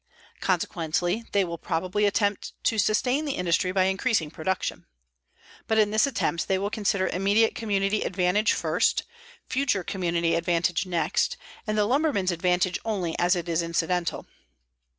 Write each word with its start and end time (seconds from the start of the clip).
Consequently 0.39 1.25
they 1.31 1.43
will 1.45 1.59
probably 1.59 2.05
attempt 2.07 2.53
to 2.63 2.79
sustain 2.79 3.25
the 3.25 3.33
industry 3.35 3.71
by 3.71 3.83
increasing 3.83 4.31
production. 4.31 4.87
But 5.67 5.77
in 5.77 5.91
this 5.91 6.07
attempt 6.07 6.47
they 6.47 6.57
will 6.57 6.71
consider 6.71 7.05
immediate 7.07 7.53
community 7.53 8.01
advantage 8.01 8.53
first, 8.53 9.03
future 9.45 9.83
community 9.83 10.33
advantage 10.33 10.87
next, 10.87 11.37
and 11.67 11.77
the 11.77 11.85
lumberman's 11.85 12.31
advantage 12.31 12.79
only 12.83 13.15
as 13.19 13.35
it 13.35 13.47
is 13.47 13.61
incidental. 13.61 14.25